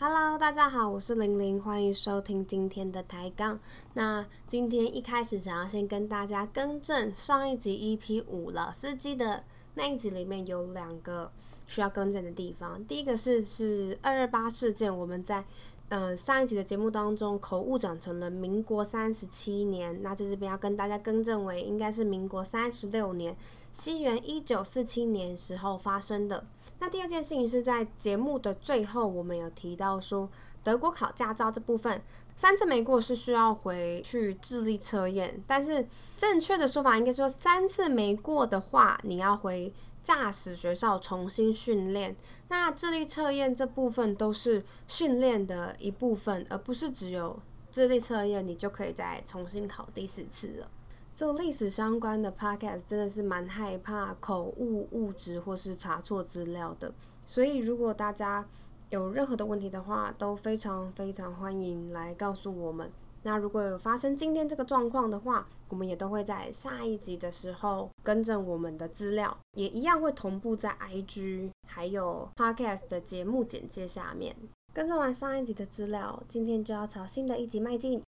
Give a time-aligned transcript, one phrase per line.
[0.00, 3.58] Hello，大家好，我是玲玲，欢迎收听今天的抬杠。
[3.94, 9.42] 那今天一开始想要先跟大家更正，上一集 EP 五了司机的
[9.74, 11.32] 那一集里面有两个
[11.66, 12.84] 需要更正的地方。
[12.84, 15.44] 第一个是是二二八事件，我们在
[15.88, 23.36] 嗯上一集的节目当中口误讲成了民国三十七年，那在这边要跟大家更正为应该是民国三十六年，
[23.72, 26.46] 西元一九四七年时候发生的。
[26.80, 30.28] 那第二件事情是在节目的最后，我们有提到说，
[30.62, 32.02] 德国考驾照这部分
[32.36, 35.86] 三次没过是需要回去智力测验，但是
[36.16, 39.72] 正确的说法应该说三次没过的话，你要回
[40.04, 42.16] 驾驶学校重新训练。
[42.46, 47.38] 那智力测验这部分都是训练的一部分，而不是只有
[47.72, 50.70] 智力测验，你就可以再重新考第四次了。
[51.18, 56.94] 做历史相关的 podcast 真的是蛮害怕口误、误植或是查错资料的，
[57.26, 58.46] 所以如果大家
[58.90, 62.88] 有任何的问题的话，都非常非常欢迎来告诉我们。
[63.24, 74.36] 那如果有发生今天这个状况的话，我们也都会在下一集的时候更正我们的资料，也一样会同步在 IG 还有 podcast 的节目简介下面
[74.72, 78.00] 更正完上一集的资料，今天就要朝新的一集迈进。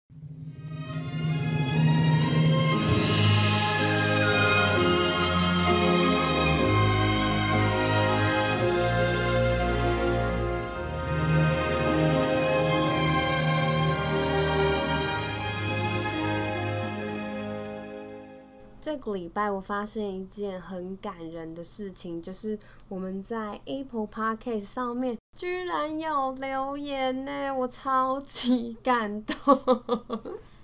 [18.89, 29.59] 这个礼拜我发现一件很感人的事情，就是我们在 Apple Podcast 上面居然有留言呢，我超级感动。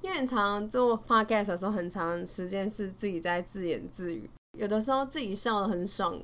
[0.01, 6.19] 因为常常做 Podcast 的时候，很长时间是自己在自言自语，有的时候自己笑得很爽，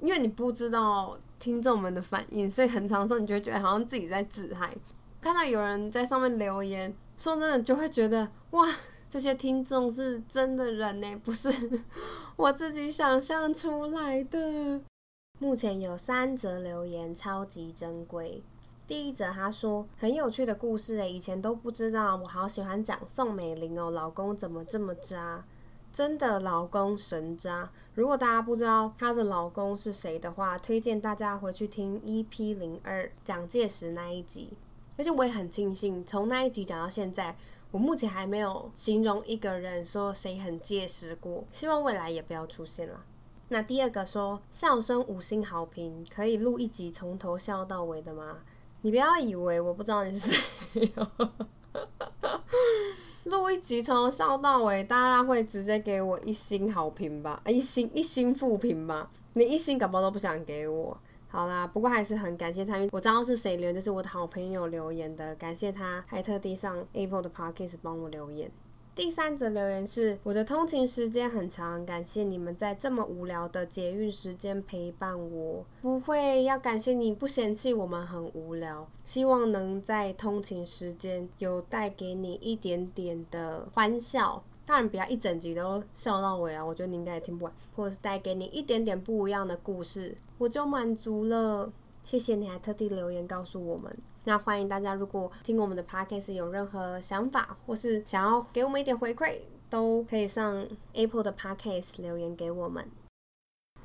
[0.00, 4.74] 因为你不知道听众们的反应，所以很长时候你就会觉得好像自己在自嗨。
[5.20, 8.66] 看到有人在上面留言，说真的就会觉得哇。
[9.12, 11.82] 这些听众是真的人呢，不是
[12.34, 14.80] 我自己想象出来的。
[15.38, 18.42] 目前有三则留言，超级珍贵。
[18.86, 25.44] 第一则他说很有趣的故事诶，以前都不知道，我好喜欢讲宋美龄哦，老公怎么这么渣？
[25.92, 27.70] 真的老公神渣。
[27.92, 34.54] 如果大家不知道她的老公是谁的话，推荐大家回去听 EP 零二蒋介石那一集。
[34.96, 37.36] 而且我也很庆幸，从那一集讲到现在。
[37.72, 43.02] 我目前还没有形容一个人说谁很结实过，希望未来也不要出现了。
[43.48, 48.40] 那第二个说笑声五星好评，可以录一集从头笑到尾的吗？
[48.82, 50.92] 你不要以为我不知道你是谁，
[53.24, 57.42] 录一集从头笑到尾，大家会直接给我一星好评吧？
[57.46, 59.10] 一星一星负评吧？
[59.32, 61.00] 你一星感冒都不想给我。
[61.32, 68.50] 好啦，不过还是很感谢他，因为我知道是谁留言，就是我的好朋友留言的，感谢他，还特地上 Apple 的 Podcast 帮我留言。
[68.94, 75.64] 第三则留言是我的通勤时间很长，感谢你们在这么无聊的捷运时间陪伴我。
[75.80, 84.44] 不会要感谢你不嫌弃我们很无聊，希望能在通勤时间有带给你一点点的欢笑。
[84.64, 91.72] 当然不要一整集都笑到尾了，我觉得你应该也听不完，或者是带给你一点点不一样的故事，我就满足了。
[92.04, 93.96] 谢谢你还特地留言告诉我们。
[94.24, 102.88] 那欢迎大家，如果听我们的 podcast 有任何想法，或是想要给我们一点回馈，都可以上 Apple 的 podcast 留言给我们。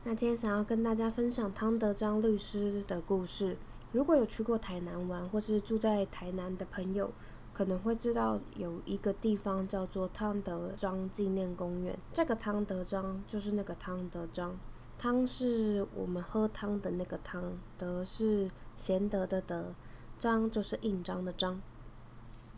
[0.03, 3.57] 那今天想要跟大家分享汤德章律师的故事。
[3.91, 7.11] 如果有去过台南玩，或是住在台南的朋友。
[7.57, 11.97] 可能会知道有一个地方叫做汤德章纪念公园。
[12.13, 14.55] 这个汤德章就是那个汤德章，
[14.99, 19.73] 汤是我们喝汤的那个汤，德是贤德的德，
[20.19, 21.59] 章就是印章的章。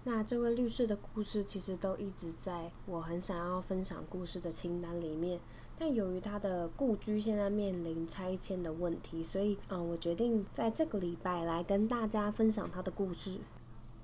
[0.03, 5.39] 那这位律师的故事其实都一直在我很想要分享故事的清单里面，
[5.77, 13.40] 但由于他的故居现在面临拆迁的问题，所以嗯，我决定在这个礼拜来跟大家分享他的故事。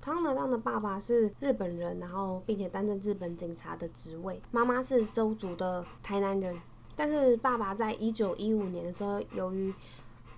[0.06, 4.40] 汤德章的爸爸是日本人，然后并且担任日本警察的职位。
[4.52, 6.56] 妈妈是周族的台南人，
[6.94, 9.74] 但是爸爸在一九一五年的时候，由于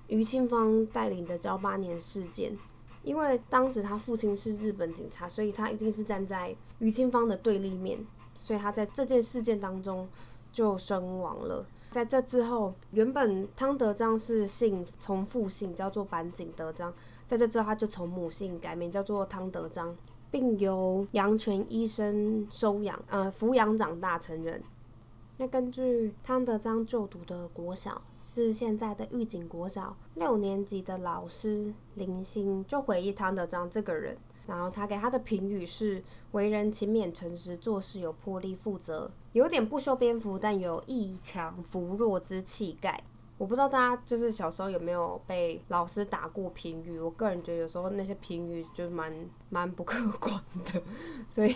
[0.06, 2.56] 于清芳带领的交八年事件，
[3.02, 8.02] 因为当时他父亲是日本警察，所以他一定是站在于清芳的对立面，
[8.36, 10.08] 所以他在这件事件当中
[10.50, 11.66] 就身亡了。
[11.90, 16.90] 在这之后，原本汤德章是姓从父姓，叫做板井德章。
[17.28, 19.94] 在这之后，他就从母姓改名叫做汤德章，
[20.30, 24.62] 并由杨泉医生收养，呃，抚养长大成人。
[25.36, 34.16] 那根据汤德章就读的国小是现在的预警国小六年级的老师林星，就回忆汤德章这个人。
[34.46, 36.02] 然后他给他的评语是：
[36.32, 43.04] 为人勤勉诚实，做事有魄力，负责，有点不修边幅，但有义强扶弱之气概。
[43.38, 46.98] 我不知道大家就是小时候有没有被老师打过评语？
[46.98, 49.12] 我个人觉得有时候那些评语就蛮
[49.48, 50.34] 蛮不客观
[50.66, 50.82] 的，
[51.28, 51.54] 所以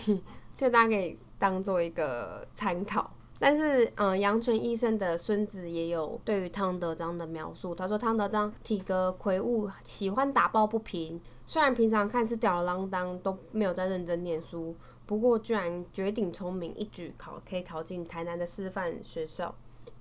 [0.57, 3.11] 就大家可以当做一个参考。
[3.39, 7.75] 但是，嗯，杨纯医生的孙子也有对于汤德章的描述。
[7.75, 11.19] 他说，汤德章体格魁梧，喜欢打抱不平。
[11.45, 14.73] 虽然平常看是吊儿郎当，都没有在认真念书，
[15.05, 19.53] 不过居然绝顶聪明，一举考可以考进台南的师范学校。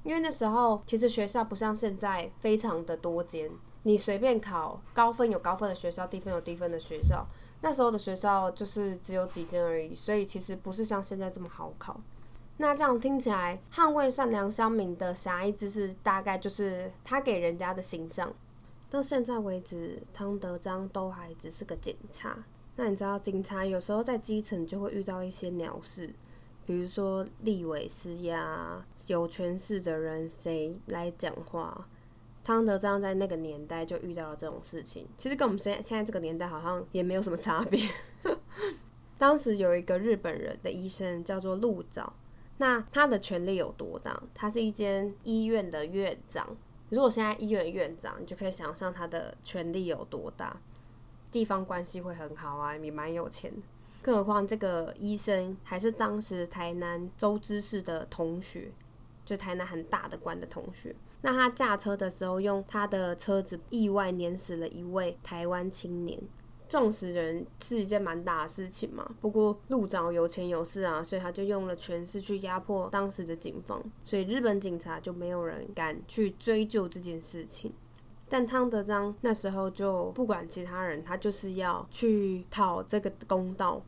[0.04, 3.50] 因为那时候其实学校不像现在非常的多间，
[3.84, 7.26] 你随便考高分有高分的学校，低分有低分的学校。
[7.60, 12.00] 那时候的学校就是只有几间而已，所以其实不是像现在这么好考。
[12.56, 18.32] 那这样听起来，捍卫善良乡民的狭义之识，大概就是他给人家的形象。
[18.90, 22.44] 到现在为止，汤德章都还只是个警察。
[22.76, 26.12] 那你知道，警察有时候在基层就会遇到一些鸟事，
[26.66, 31.88] 比如说立委施压，有权势的人谁来讲话。
[32.44, 37.80] 汤德章在那个年代就遇到了这种事情，其实跟我们现在现在这个年代好像也没有什么差别。
[39.16, 42.14] 当时有一个日本人的医生叫做陆早。
[42.58, 44.22] 那他的权力有多大？
[44.34, 46.56] 他是一间医院的院长。
[46.90, 50.60] 如果现在医院院长，你就可以想象他的权力有多大，
[51.30, 53.62] 地方关系会很好啊，也蛮有钱的。
[54.02, 58.72] 更何况这个医生还是当时台南周知事的同学，
[59.24, 60.94] 就台南很大的官的同学。
[61.22, 66.20] 那他驾车的时候，用他的车子意外碾死了一位台湾青年。
[66.68, 77.70] 撞死人是一件蛮大的事情嘛，不过路长有钱有势啊，所以他就用了权势去压迫当时的警方，所以日本警察就没有人敢去追究这件事情。
[78.26, 83.84] 但汤德章那时候就不管其他人，他就是要去讨这个公道。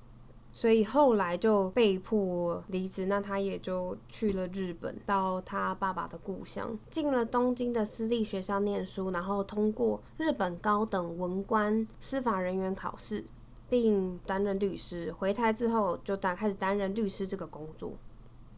[0.56, 13.24] 所以后来就被迫离职，那他也就去了日本，到他爸爸的故乡，进了东京的私立学校念书，然后通过日本高等文官司法人员考试，
[13.68, 15.10] 并担任律师。
[15.18, 17.92] 回台之后就担开始担任律师这个工作。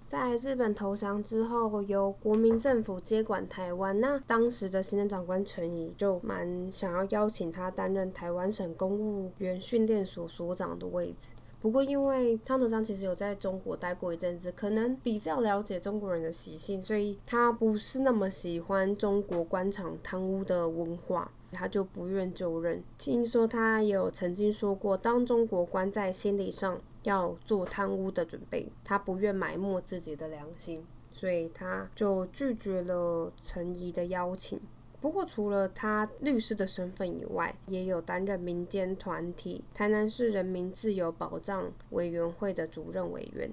[0.07, 11.29] 在日本投降之后，由国民政府接管台湾，那当时的行政长官陈仪就蛮想要邀请他担任台湾省公务员训练所所长的位置。
[11.67, 22.81] 不过，因为汤德章其实有在中国待过一阵子，可能比较了解中国人的习性，所以他不是那么喜欢中国官场贪污的文化，他就不愿就任。
[22.97, 34.61] 听说他有曾经说过，当中国官在心理上要做贪污的准备，他不愿埋没自己的良心，所以他就拒绝了陈怡的邀请。
[35.07, 43.49] 不过，除了他律师的身份以外，也有担任民间团体台南市人民自由保障委员会的主任委员。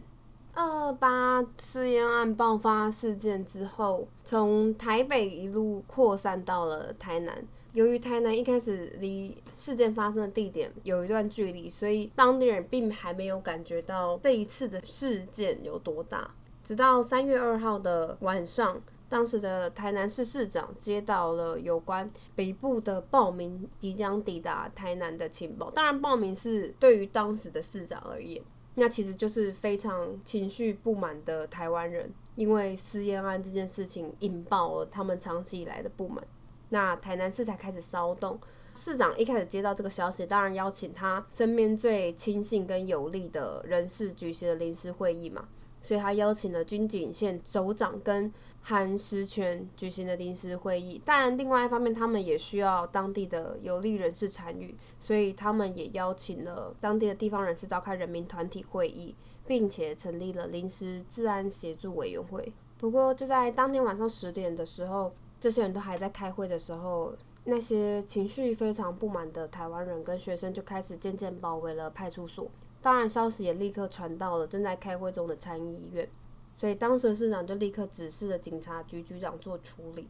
[0.56, 7.46] 二八私烟案爆发事件之后，从台北一路扩散到了台南。
[7.74, 16.32] 由于台南一开始离事件发生的地点有一段距离，所以当地人并还没有感觉到这一次的事件有多大。
[16.64, 18.82] 直到三月二号的晚上。
[19.14, 25.70] 当时的台南市市长接到了有关北部的报名即将抵达台南的情报。
[25.70, 28.42] 当然，报名是对于当时的市长而言，
[28.74, 36.26] 那其实就是非常情绪不满的台湾人，因为私烟案这件事情引爆了他们长期以来的不满。
[36.70, 38.40] 那台南市才开始骚动。
[38.74, 45.48] 市长一开始接到这个消息，当然邀请他身边最亲信跟有力的人士举行了临时会议嘛。
[45.84, 59.14] 所以他邀请了军警县首长跟韩石泉举行了临时会议，但另外一方面，他们也需要当地的有利人士参与，所以他们也邀请了当地的地方人士召开人民团体会议，
[59.46, 62.54] 并且成立了临时治安协助委员会。
[62.78, 67.14] 不过就在当天晚上十点的时候，这些人都还在开会的时候，
[67.44, 72.50] 那些情绪非常不满的台湾人跟学生就开始渐渐包围了派出所。
[72.84, 76.08] 当然，消息也立刻传到了正在开会中的参议院，
[76.52, 80.10] 所以当时的市长就立刻指示了警察局局长做处理。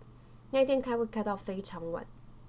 [0.50, 2.04] 那天开会开到非常晚，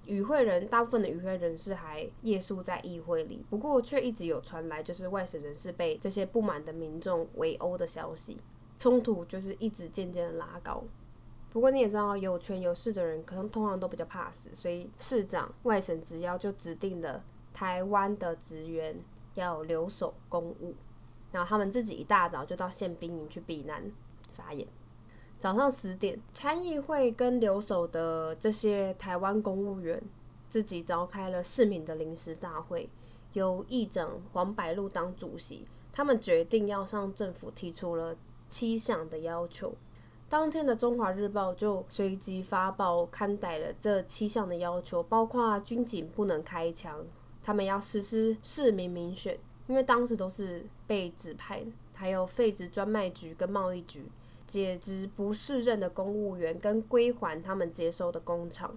[0.07, 8.39] 与会人大部分的与会人士还夜宿在议会里，不过却一直有传来就是外省人士被这些不满的民众围殴的消息，
[8.79, 10.83] 冲突就是一直渐渐的拉高。
[11.51, 18.99] 不过你也知道，有权有势的人可能通常都比较怕死，所以市长外省直邀就指定了台湾的职员。
[19.35, 20.75] 要留守公务，
[21.33, 23.91] 然后他们自己一大早就到宪兵营去避难，
[24.29, 24.67] 傻眼。
[25.39, 30.03] 早上十点，参议会跟留守的这些台湾公务员
[30.49, 32.89] 自己召开了市民的临时大会，
[33.33, 38.17] 由议长黄百禄当主席，他们决定要向政府提出了
[38.49, 39.75] 七项的要求。
[40.29, 47.05] 当天的《中华日报》就随即发报刊载了这七项的要求，包括军警不能开枪，
[47.45, 54.11] 他们要实施市民民选，因为当时都是被指派的，还有废止专卖局跟贸易局，
[54.47, 58.77] 解职不适任的公务员跟归还他们接收的工厂。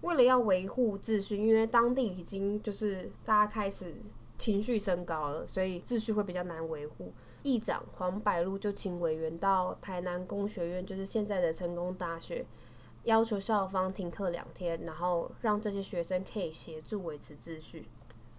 [0.00, 3.94] 为了要维护秩序，因为当地已经就是大家开始
[4.36, 7.12] 情绪升高了，所以秩序会比较难维护。
[7.44, 12.44] 议长黄百禄就请委员到台南工学院，就是现在的成功大学，
[13.04, 17.88] 要求校方停课两天，然后让这些学生可以协助维持秩序。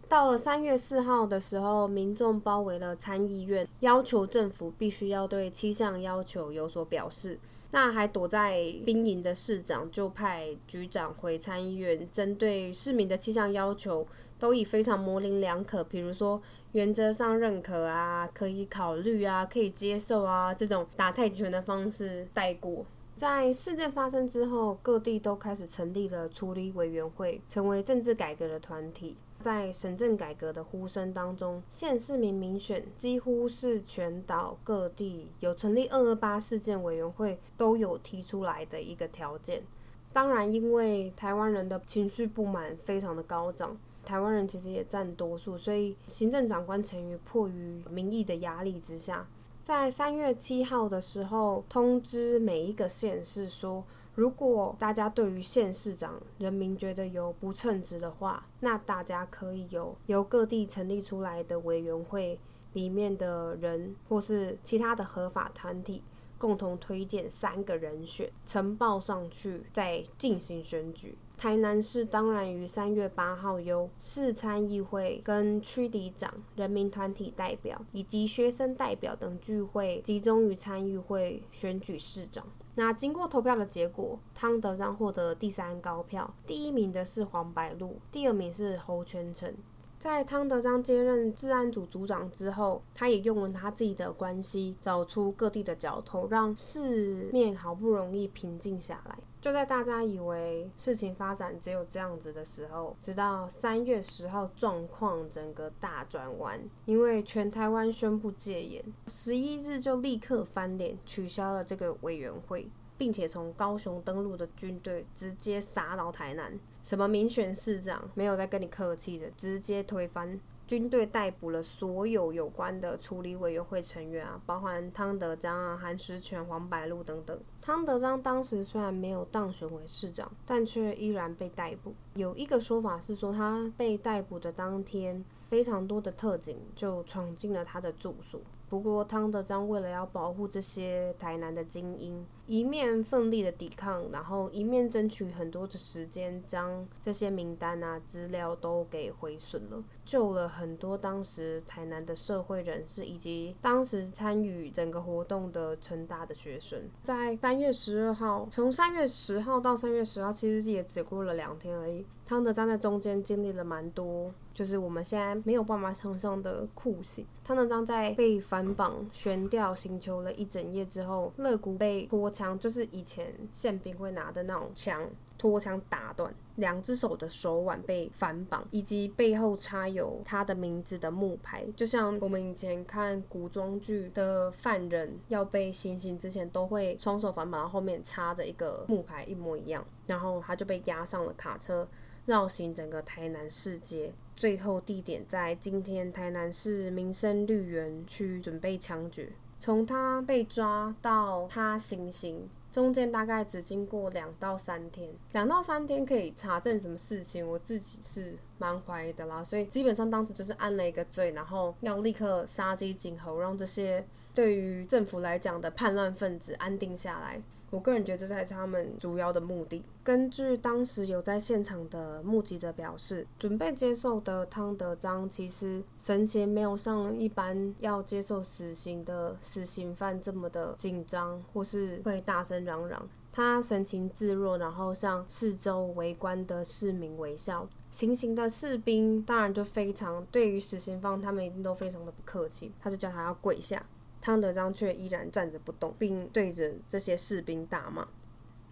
[0.09, 7.39] 到了三月四号的时候，民众包围了参议院，要求政府必须要对七项要求有所表示。
[7.71, 14.07] 那还躲在兵营的市长就派局长回参议院，针对市民的七项要求，
[14.39, 16.41] 都以非常模棱两可，比如说。
[16.73, 22.85] 原则上认可啊，可以考虑啊，可以接受啊，这种打太极拳的方式带过。
[23.15, 29.17] 在事件发生之后，各地都开始成立了处理委员会，成为政治改革的团体。
[29.39, 39.63] 在省政改革的呼声当中，县市民民选几乎是全岛各地有成立二二八事件委员会都有提出来的一个条件。
[40.11, 43.77] 当然，因为台湾人的情绪不满非常的高涨。
[44.05, 49.27] 台湾人其实也占多数，所以行政长官陈于迫于民意的压力之下，
[49.61, 53.83] 在三月七号的时候通知每一个县市说，
[54.19, 62.37] 如果大家对于县市长人民觉得有不称职的话，那大家可以由由各地成立出来的委员会
[62.73, 66.03] 里面的人，或是其他的合法团体，
[66.37, 71.17] 共同推荐三个人选呈报上去，再进行选举。
[71.39, 82.45] 台南市当然于三月八号由市参议会跟区里长、人民团体代表以及学生代表等聚会，集中于参议会选举市长。
[82.75, 89.55] 那经过投票的结果，汤德章获得第三高票，第一名的是黄白鹿，第二名是侯全成。
[89.97, 99.17] 在汤德章接任治安组组长之后，他也用了他自己的关系，找出各地的交通，让市面好不容易平静下来。
[99.41, 112.69] 就在大家以为事情发展只有这样子的时候，直到三月十号，状况整个大转弯，因为全台湾宣布戒严，十一日就立刻翻脸，取消了这个委员会。
[112.97, 120.37] 并且从高雄登陆的军队直接杀到台南，什么民选市长没有再跟你客气的，直接推翻。
[120.69, 127.35] 军队逮捕了所有有关的处理委员会成员啊，包含汤德章啊、韩石泉、黄白露等等。
[127.59, 131.95] 汤德章当时虽然没有当选为市长，但却依然被逮捕。
[132.13, 138.39] 有一个说法是说，他被逮捕的当天，非常多的特警就闯进了他的住所。
[138.69, 156.89] 不过汤德章为了要保护这些台南的精英，一面奋力的抵抗，然后一面争取很多的时间，将这些名单啊资料都给毁损了，救了很多当时台南的社会人士以及当时参与整个活动的成大的学生。
[157.03, 162.03] 在三月十二号，从三月十号到三月十号，其实也只过了两天而已。
[162.25, 164.33] 汤德章在中间经历了蛮多。
[164.51, 167.25] 就是我们现在没有办法想象的酷刑。
[167.45, 189.85] 汤德章在被反绑悬吊刑求了一整夜之后，肋骨被拖枪，就是以前宪兵会拿的那种枪，拖枪打断，两只手的手腕被反绑，以及背后插有他的名字的木牌，就像我们以前看古装剧的犯人要被行刑之前，都会双手反绑，后面插着一个木牌，一模一样。
[190.05, 191.87] 然后他就被押上了卡车。
[192.25, 199.31] 绕行整个台南市街，最后地点在今天台南市民生绿园区，准备枪决。
[199.59, 209.43] 从他被抓到他行刑，中间大概只经过两到三天，两到三天可以查证什么事情，我自己是蛮怀疑的啦。
[209.43, 217.41] 所以基本上当时就是按了一个罪，然后要立刻杀鸡儆猴，让这些对于政府来讲的叛乱分子安定下来。
[217.69, 219.83] 我个人觉得这才是他们主要的目的。
[220.09, 233.07] 根据当时有在现场的目击者表示，准备接受的汤德章其实神情没有像一般要接受死刑的死刑犯这么的紧张，或是会大声嚷嚷。
[233.31, 237.69] 他神情自若，然后向四周围观的市民微笑。
[237.91, 243.85] 行刑的士兵当然就非常对于死刑犯，他们一定都非常的不客气，他就叫他要跪下。
[244.19, 248.07] 汤德章却依然站着不动，并对着这些士兵大骂。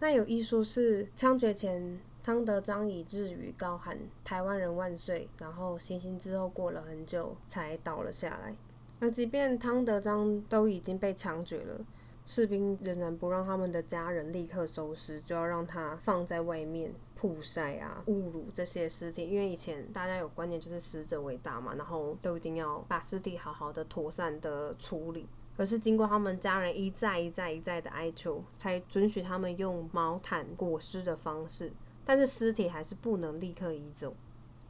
[0.00, 8.54] 那有一说是枪决前，汤德章以日语高喊“台湾人万岁”，然后行刑之后过了很久才倒了下来。
[9.00, 11.80] 而即便汤德章都已经被枪决了，
[12.24, 19.28] 士兵仍然不让他们的家人立刻收尸，就要让他放在外面曝晒啊，侮辱这些尸体。
[19.28, 25.26] 因为以前大家有观念就是死者为大嘛，然后都一定要把尸体好好的妥善的处理。
[25.58, 31.70] 而是经过他们家人一再一再一再的哀求，才准许他们用毛毯裹尸的方式，
[32.04, 34.14] 但是尸体还是不能立刻移走。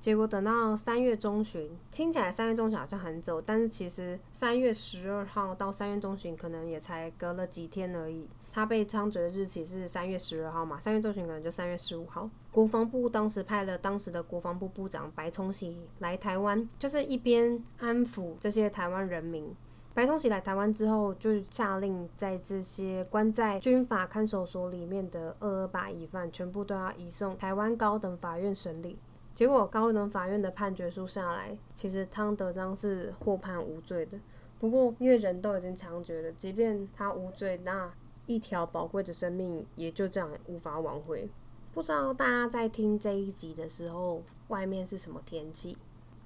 [0.00, 8.28] 结果等到三月中旬，听起来三月中旬好像很久，但是其实三月十二号到三月中旬可能也才隔了几天而已。
[8.50, 12.30] 他被枪决的日期是三月十二号嘛，三月中旬可能就三月十五号。
[12.50, 19.54] 国防部当时派了当时的国防部部长白崇禧来台湾，就是一边安抚这些台湾人民。
[19.98, 28.96] 白崇禧来台湾之后，就下令在这些关在军法看守所里面的二二八疑犯，全部都要移送台湾高等法院审理。
[29.34, 34.16] 结果高等法院的判决书下来，其实汤德章是获判无罪的。
[34.60, 37.92] 不过因为人都已经枪决了，即便他无罪，那
[38.26, 41.28] 一条宝贵的生命也就这样无法挽回。
[41.72, 45.76] 不知道大家在听这一集的时候，外面是什么天气？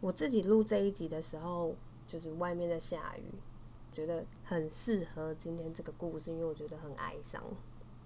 [0.02, 1.74] 我自己录这一集的时候，
[2.06, 3.32] 就是外面在下雨。
[3.92, 7.42] 觉得很适合今天这个故事，因为我觉得很哀伤。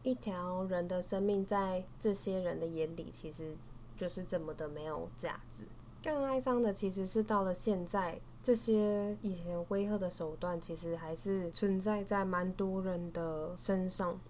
[0.02, 3.56] 一条人的生命在这些人的眼里，其实
[3.96, 5.64] 就是这么的没有价值。
[6.02, 14.20] 更哀伤的其实是到了现在，这些以前威吓的手段，其实还是存在在蛮多人的身上。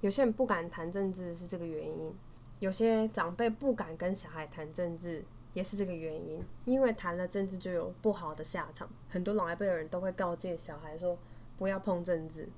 [0.00, 2.12] 有些人不敢谈政治是这个原因，
[2.58, 5.24] 有些长辈不敢跟小孩谈政治。
[5.52, 8.88] 也是这个原因，因为谈了政治就有不好的下场。
[9.08, 11.18] 很多老一辈的人都会告诫小孩说，
[11.56, 12.48] 不要碰政治。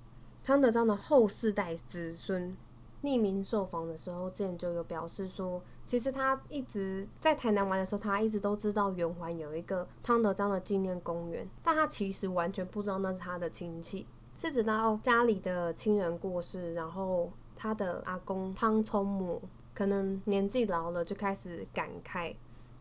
[0.45, 2.57] 汤德章的后四代子孙
[3.03, 19.41] 匿名受访的时候，之前就有表示说，其实他一直在台南玩的时候，他一直都知道圆环有一个汤德章的纪念公园，但他其实完全不知道那是他的亲戚，是直到家里的亲人过世，然后他的阿公汤聪母
[19.75, 22.35] 可能年纪老了，就开始感慨。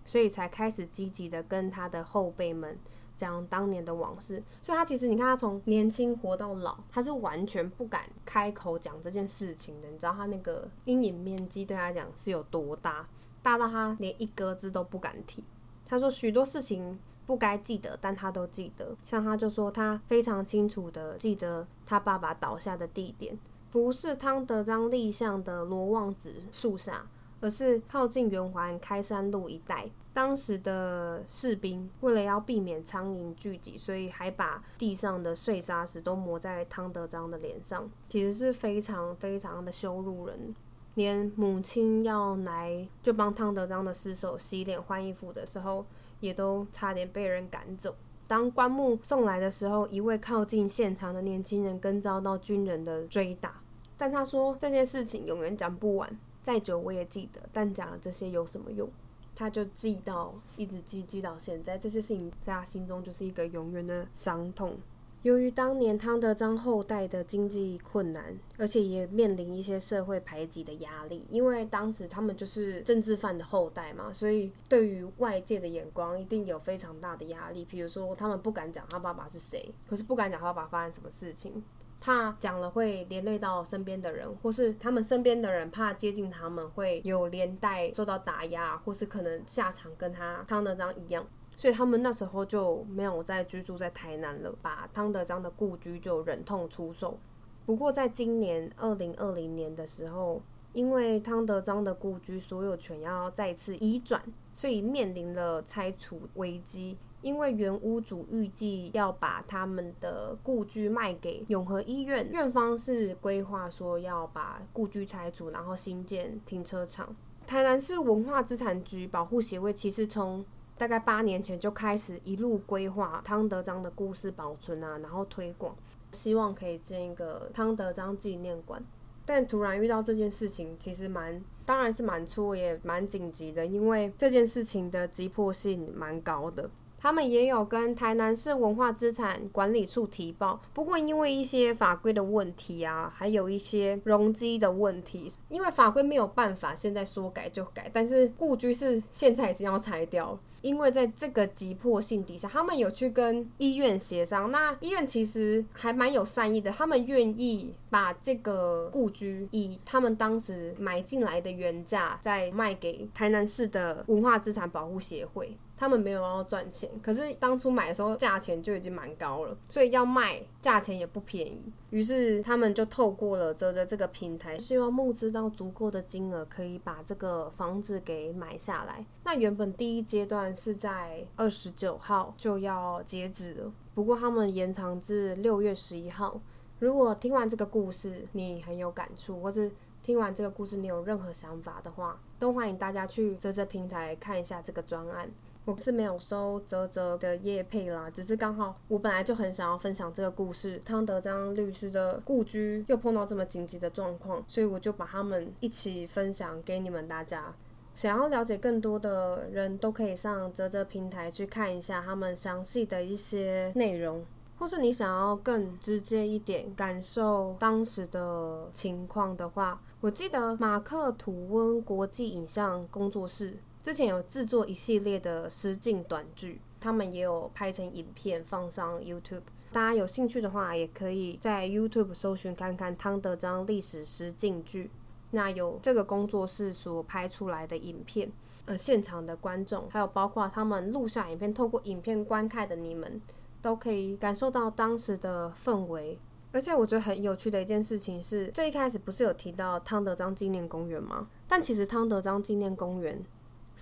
[0.03, 2.77] 所以才开始积极的跟他的后辈们
[3.15, 4.41] 讲当年的往事。
[4.61, 9.89] 所以他其实你看他从年轻活到老，他是完全不敢开口讲这件事情的。
[9.89, 13.07] 你知道他那个阴影面积对他讲是有多大？
[13.43, 15.43] 大到他连一个字都不敢提。
[15.85, 18.95] 他说许多事情不该记得，但他都记得。
[19.03, 23.37] 像他就说他非常清楚的记得他爸爸倒下的地点，
[23.69, 27.07] 不是汤德章立像的罗望子树下。
[27.41, 40.55] 而是靠近圆环开山路一带，当时的士兵为了要避免苍蝇聚集，所以还把地上的碎沙石都抹在汤德章的脸上，其实是非常非常的羞辱人。
[40.95, 45.85] 连母亲要来就帮汤德章的尸首洗脸换衣服的时候，
[46.19, 47.95] 也都差点被人赶走。
[48.27, 53.61] 当棺木送来的时候，一位靠近现场的年轻人更遭到军人的追打，
[53.97, 56.19] 但他说这件事情永远讲不完。
[56.41, 58.89] 再久我也记得，但讲了这些有什么用？
[59.35, 64.77] 他就记到，一直记记到现在，这些事情在他心中就是一个永远的伤痛。
[65.23, 77.63] 由于当年汤德章后代的经济困难，而且也面临一些社会排挤的压力，因为当时他们就是政治犯的后代嘛，所以对于外界的眼光一定有非常大的压力。
[77.63, 81.63] 比如说，他们不敢讲他爸爸是谁，可是不敢讲他爸爸发生什么事情。
[82.01, 91.23] 怕讲了会连累到身边的人，或是他们身边的人怕接近他们会有连带受到打压，或是可能下场跟他汤德章一样，
[91.55, 97.19] 所以他们那时候就没有再居住在台南了，把汤德章的故居就忍痛出售。
[97.67, 100.41] 不过在今年二零二零年的时候，
[100.73, 104.19] 因为汤德章的故居所有权要再次移转，
[104.51, 106.97] 所以面临了拆除危机。
[107.21, 117.15] 因为原屋主预计要把他们的故居卖给永和医院，院方是规划说要把故居拆除，然后新建停车场。
[117.45, 120.45] 台南市文化资产局保护协会其实从
[120.77, 125.75] 大概八年前就开始一路规划汤德章的故事保存啊，然后推广，
[126.11, 128.83] 希望可以建一个汤德章纪念馆。
[129.25, 136.69] 但突然遇到这件事情，其实蛮当然是蛮错也蛮紧急的，因为这件事情的急迫性蛮高的。
[137.01, 147.89] 他们也有跟台南市文化资产管理处提报，不过因为一些法规的问题啊，还有一些容积的问题，因为法规没有办法现在说改就改。
[147.91, 154.51] 但是故居是现在已经要拆掉了，因为在这个急迫性底下，他们有去跟医院协商。
[154.51, 165.57] 那医院其实还蛮有善意的，他们愿意把这个故居以他们当时买进来的原价再卖给台南市的文化资产保护协会。
[165.81, 171.73] 他们没有要赚钱，可是当初买的时候价钱就已经蛮高了，所以要卖价钱也不便宜。
[171.89, 179.03] 于是他们就透过了泽泽这个平台，希望募资到足够的金额，可以把这个房子给买下来。
[179.23, 186.39] 那原本第一阶段是在二十九号就要截止了，不过他们延长至六月十一号。
[186.77, 189.71] 如果听完这个故事你很有感触，或是
[190.03, 195.27] 听完这个故事你有任何想法的话，都欢迎大家去泽泽平台看一下这个专案。
[195.71, 207.55] 我是没有收泽泽的叶配啦，只是刚好我本来就很想要分享这个故事，汤德章律师的故居又碰到这么紧急的状况，所以我就把他们一起分享给你们大家。
[207.95, 214.25] 想要了解更多的人都可以上泽泽平台去看一下他们详细的一些内容，
[214.59, 223.57] 或是你想要更直接一点感受当时的情况的话，我记得马克吐温国际影像工作室。
[223.83, 229.41] 之前有制作一系列的实境短剧，他们也有拍成影片放上 YouTube。
[229.71, 234.91] 大家有兴趣的话，也可以在 YouTube 搜寻看看汤德章历史实境剧。
[235.31, 238.31] 那有这个工作室所拍出来的影片，
[238.65, 243.19] 呃，现场的观众，还有包括他们录下影片，透过影片观看的你们，
[243.63, 246.19] 都可以感受到当时的氛围。
[246.51, 251.27] 而且我觉得很有趣的一件事情是，最一开始不是有提到汤德章纪念公园吗？
[251.47, 253.23] 但其实汤德章纪念公园。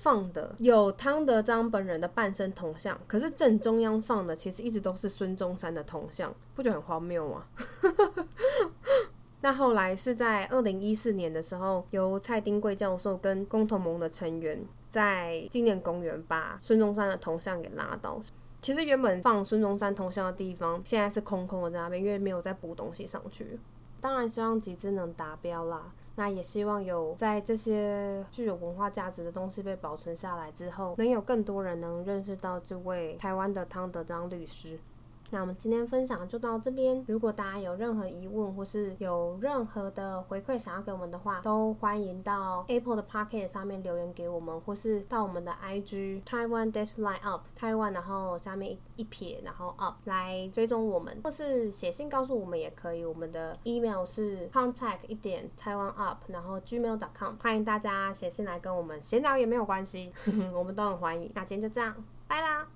[0.01, 7.43] 放的有汤德章本人的半身铜像，可是正中央放的其实一直都是孙中山的铜像，不觉得很荒谬吗？
[9.43, 18.21] 那后来是在二零一四年的时候，由蔡丁贵教授跟工同盟的成员在纪念公园把孙中山的铜像给拉倒。
[18.61, 23.59] 其实原本放孙中山铜像的地方，现在是空空的在那边，因为没有再补东西上去。
[23.99, 25.91] 当然希望集资能达标啦。
[26.19, 34.77] 那也希望有在这些具有文化价值的东西被保存下来之后，能有更多人能认识到这位台湾的汤德章律师。
[35.31, 37.03] 那我们今天分享就到这边。
[37.07, 53.05] 如果大家有任何疑问或是有任何的回馈想要给我们的话，都欢迎到 Apple 的 Pocket 上面留言给我们，或是到我们的 IG Taiwan Dash Line Up Taiwan，然后下面一撇，然后 Up 来追踪我们，或是写信告诉我们也可以。
[53.05, 60.11] 我们的 email 是 contact 一点 Taiwan Up，然后 gmail.com，欢迎大家写信来跟我们闲聊也没有关系，
[60.53, 61.31] 我们都很欢迎。
[61.33, 61.95] 那今天就这样，
[62.27, 62.67] 拜啦。